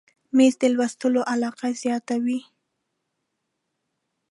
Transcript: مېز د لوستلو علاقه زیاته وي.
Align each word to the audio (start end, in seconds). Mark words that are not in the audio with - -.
مېز 0.37 0.53
د 0.61 0.63
لوستلو 0.75 1.21
علاقه 1.31 1.67
زیاته 1.81 2.15
وي. 2.25 2.39